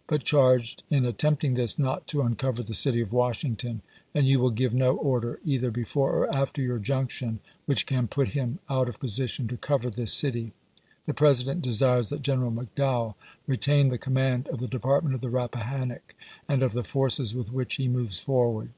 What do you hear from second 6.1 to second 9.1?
or after your junction, which can put him out of